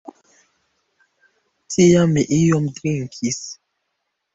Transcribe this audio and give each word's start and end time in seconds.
Tiam 1.75 2.19
mi 2.19 2.27
iom 2.41 2.69
drinkis. 2.79 3.43